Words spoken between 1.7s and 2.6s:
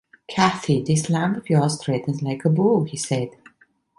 threatens like a